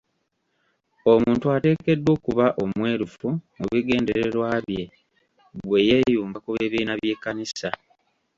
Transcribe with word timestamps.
Omuntu 1.11 1.45
ateekeddwa 1.55 2.09
okuba 2.17 2.45
omwerufu 2.63 3.27
mu 3.57 3.65
bigendererwa 3.71 4.47
bye 4.67 4.83
bwe 5.65 5.79
yeeyunga 5.89 6.37
ku 6.43 6.49
bibiina 6.57 6.93
by'ekkanisa. 6.99 7.69